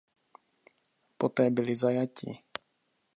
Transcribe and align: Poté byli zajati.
Poté 1.17 1.49
byli 1.51 1.75
zajati. 1.75 2.43